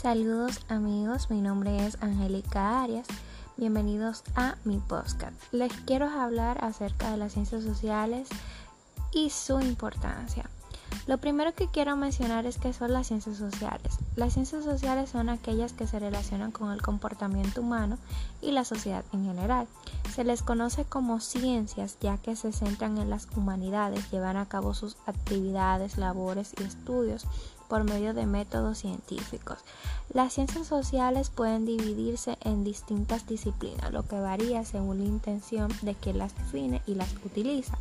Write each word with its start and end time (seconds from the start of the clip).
Saludos 0.00 0.60
amigos, 0.70 1.28
mi 1.28 1.42
nombre 1.42 1.84
es 1.84 1.98
Angélica 2.00 2.82
Arias. 2.82 3.06
Bienvenidos 3.58 4.24
a 4.34 4.56
mi 4.64 4.78
podcast. 4.78 5.34
Les 5.52 5.70
quiero 5.84 6.08
hablar 6.08 6.64
acerca 6.64 7.10
de 7.10 7.18
las 7.18 7.34
ciencias 7.34 7.62
sociales 7.62 8.26
y 9.12 9.28
su 9.28 9.60
importancia. 9.60 10.48
Lo 11.06 11.18
primero 11.18 11.54
que 11.54 11.68
quiero 11.68 11.96
mencionar 11.96 12.46
es 12.46 12.56
que 12.56 12.72
son 12.72 12.94
las 12.94 13.08
ciencias 13.08 13.36
sociales. 13.36 13.98
Las 14.16 14.32
ciencias 14.32 14.64
sociales 14.64 15.10
son 15.10 15.28
aquellas 15.28 15.74
que 15.74 15.86
se 15.86 15.98
relacionan 15.98 16.50
con 16.50 16.72
el 16.72 16.80
comportamiento 16.80 17.60
humano 17.60 17.98
y 18.40 18.52
la 18.52 18.64
sociedad 18.64 19.04
en 19.12 19.26
general. 19.26 19.66
Se 20.14 20.24
les 20.24 20.42
conoce 20.42 20.86
como 20.86 21.20
ciencias 21.20 21.98
ya 22.00 22.16
que 22.16 22.36
se 22.36 22.52
centran 22.52 22.96
en 22.96 23.10
las 23.10 23.28
humanidades, 23.36 24.10
llevan 24.10 24.38
a 24.38 24.46
cabo 24.48 24.72
sus 24.72 24.96
actividades, 25.04 25.98
labores 25.98 26.54
y 26.58 26.62
estudios 26.62 27.26
por 27.70 27.84
medio 27.84 28.12
de 28.12 28.26
métodos 28.26 28.78
científicos. 28.78 29.58
Las 30.12 30.34
ciencias 30.34 30.66
sociales 30.66 31.30
pueden 31.30 31.64
dividirse 31.64 32.36
en 32.42 32.64
distintas 32.64 33.26
disciplinas, 33.28 33.92
lo 33.92 34.02
que 34.02 34.18
varía 34.18 34.64
según 34.64 34.98
la 34.98 35.04
intención 35.04 35.70
de 35.82 35.94
quien 35.94 36.18
las 36.18 36.36
define 36.36 36.82
y 36.84 36.96
las 36.96 37.14
utiliza. 37.24 37.78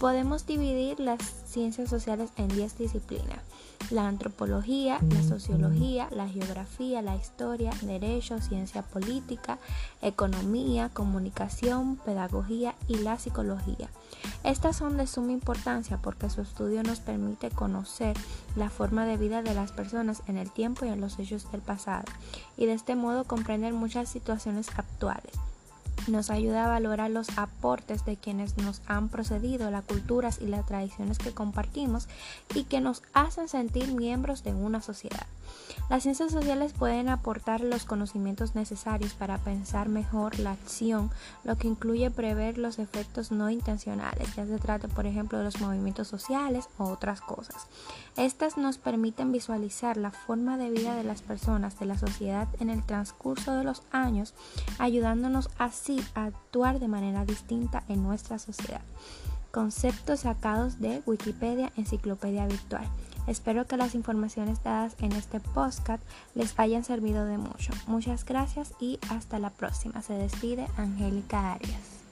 Podemos 0.00 0.46
dividir 0.46 0.98
las 0.98 1.20
ciencias 1.46 1.90
sociales 1.90 2.30
en 2.36 2.48
10 2.48 2.78
disciplinas. 2.78 3.40
La 3.90 4.06
antropología, 4.06 4.98
la 5.02 5.22
sociología, 5.22 6.08
la 6.10 6.28
geografía, 6.28 7.02
la 7.02 7.16
historia, 7.16 7.70
derecho, 7.82 8.40
ciencia 8.40 8.82
política, 8.82 9.58
economía, 10.02 10.88
comunicación, 10.88 11.96
pedagogía 11.96 12.74
y 12.86 12.96
la 12.98 13.18
psicología. 13.18 13.88
Estas 14.44 14.76
son 14.76 14.96
de 14.96 15.06
suma 15.06 15.32
importancia 15.32 15.98
porque 15.98 16.30
su 16.30 16.40
estudio 16.40 16.82
nos 16.82 17.00
permite 17.00 17.50
conocer 17.50 18.16
la 18.56 18.70
forma 18.70 19.04
de 19.04 19.16
vida 19.16 19.42
de 19.42 19.54
las 19.54 19.72
personas 19.72 20.22
en 20.26 20.38
el 20.38 20.50
tiempo 20.50 20.84
y 20.84 20.88
en 20.88 21.00
los 21.00 21.18
hechos 21.18 21.50
del 21.50 21.60
pasado 21.60 22.04
y 22.56 22.66
de 22.66 22.72
este 22.72 22.96
modo 22.96 23.24
comprender 23.24 23.72
muchas 23.72 24.08
situaciones 24.08 24.68
actuales 24.76 25.32
nos 26.08 26.30
ayuda 26.30 26.64
a 26.64 26.68
valorar 26.68 27.10
los 27.10 27.36
aportes 27.38 28.04
de 28.04 28.16
quienes 28.16 28.56
nos 28.58 28.82
han 28.86 29.08
procedido, 29.08 29.70
las 29.70 29.84
culturas 29.84 30.38
y 30.40 30.46
las 30.46 30.66
tradiciones 30.66 31.18
que 31.18 31.32
compartimos 31.32 32.08
y 32.54 32.64
que 32.64 32.80
nos 32.80 33.02
hacen 33.12 33.48
sentir 33.48 33.92
miembros 33.92 34.44
de 34.44 34.54
una 34.54 34.80
sociedad. 34.80 35.26
Las 35.88 36.02
ciencias 36.02 36.32
sociales 36.32 36.74
pueden 36.74 37.08
aportar 37.08 37.62
los 37.62 37.84
conocimientos 37.84 38.54
necesarios 38.54 39.14
para 39.14 39.38
pensar 39.38 39.88
mejor 39.88 40.38
la 40.38 40.52
acción, 40.52 41.10
lo 41.44 41.56
que 41.56 41.68
incluye 41.68 42.10
prever 42.10 42.58
los 42.58 42.78
efectos 42.78 43.32
no 43.32 43.48
intencionales, 43.48 44.34
ya 44.36 44.44
se 44.44 44.58
trate 44.58 44.88
por 44.88 45.06
ejemplo 45.06 45.38
de 45.38 45.44
los 45.44 45.60
movimientos 45.60 46.08
sociales 46.08 46.68
o 46.76 46.84
otras 46.84 47.22
cosas. 47.22 47.66
Estas 48.16 48.58
nos 48.58 48.76
permiten 48.76 49.32
visualizar 49.32 49.96
la 49.96 50.10
forma 50.10 50.58
de 50.58 50.70
vida 50.70 50.94
de 50.94 51.04
las 51.04 51.22
personas 51.22 51.78
de 51.78 51.86
la 51.86 51.96
sociedad 51.96 52.48
en 52.60 52.68
el 52.68 52.84
transcurso 52.84 53.54
de 53.54 53.64
los 53.64 53.82
años, 53.90 54.34
ayudándonos 54.78 55.48
así 55.58 55.97
actuar 56.14 56.80
de 56.80 56.88
manera 56.88 57.24
distinta 57.24 57.84
en 57.88 58.02
nuestra 58.02 58.38
sociedad. 58.38 58.82
Conceptos 59.50 60.20
sacados 60.20 60.80
de 60.80 61.02
Wikipedia 61.06 61.72
Enciclopedia 61.76 62.46
Virtual. 62.46 62.86
Espero 63.26 63.66
que 63.66 63.76
las 63.76 63.94
informaciones 63.94 64.62
dadas 64.62 64.94
en 65.00 65.12
este 65.12 65.40
podcast 65.40 66.02
les 66.34 66.58
hayan 66.58 66.84
servido 66.84 67.26
de 67.26 67.38
mucho. 67.38 67.72
Muchas 67.86 68.24
gracias 68.24 68.72
y 68.80 68.98
hasta 69.10 69.38
la 69.38 69.50
próxima. 69.50 70.02
Se 70.02 70.14
despide 70.14 70.66
Angélica 70.76 71.52
Arias. 71.52 72.07